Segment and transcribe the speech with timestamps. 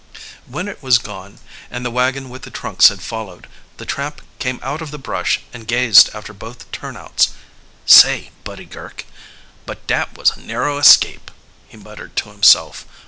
[0.47, 1.37] When it was gone,
[1.69, 3.45] and the wagon with the trunks had followed,
[3.77, 7.29] the tramp came out of the brush and gazed after both turnouts.
[7.85, 9.05] "Say, Buddy Girk,
[9.67, 11.29] but dat was a narrow escape,"
[11.67, 12.87] he muttered to himself.